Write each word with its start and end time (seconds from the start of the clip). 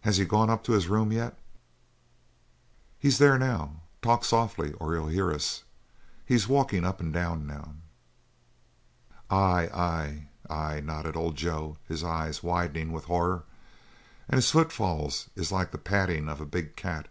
Has 0.00 0.16
he 0.16 0.24
gone 0.24 0.48
up 0.48 0.64
to 0.64 0.72
his 0.72 0.88
room 0.88 1.12
yet?" 1.12 1.38
"He's 2.98 3.20
in 3.20 3.26
there 3.26 3.38
now. 3.38 3.82
Talk 4.00 4.24
softly 4.24 4.72
or 4.80 4.94
he'll 4.94 5.08
hear 5.08 5.30
us. 5.30 5.64
He's 6.24 6.48
walking 6.48 6.82
up 6.86 6.98
and 6.98 7.12
down, 7.12 7.46
now." 7.46 7.74
"Ay, 9.28 9.68
ay, 9.74 10.28
ay!" 10.48 10.80
nodded 10.80 11.14
old 11.14 11.36
Joe, 11.36 11.76
his 11.86 12.02
eyes 12.02 12.42
widening 12.42 12.90
with 12.90 13.04
horror, 13.04 13.42
"and 14.30 14.36
his 14.36 14.50
footfall 14.50 15.12
is 15.36 15.52
like 15.52 15.72
the 15.72 15.76
padding 15.76 16.30
of 16.30 16.40
a 16.40 16.46
big 16.46 16.74
cat. 16.74 17.08